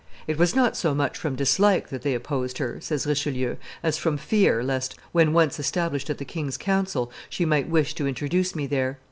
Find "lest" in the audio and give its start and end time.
4.63-4.95